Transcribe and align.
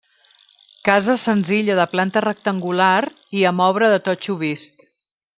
Casa 0.87 1.15
senzilla 1.23 1.75
de 1.79 1.85
planta 1.91 2.23
rectangular, 2.25 2.99
i 3.41 3.47
amb 3.53 3.65
obra 3.69 3.91
de 3.95 4.01
totxo 4.09 4.37
vist. 4.45 4.87